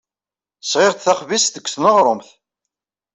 [0.63, 2.29] Sɣiɣ-d taxbizt seg tneɣrumt.